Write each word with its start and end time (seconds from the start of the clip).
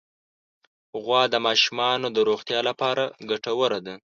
غوا 1.03 1.21
د 1.33 1.35
ماشومانو 1.47 2.07
د 2.11 2.17
روغتیا 2.29 2.59
لپاره 2.69 3.03
ګټوره 3.29 3.79
ده. 3.85 3.95